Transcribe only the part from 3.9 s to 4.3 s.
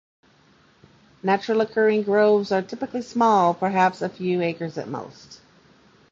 a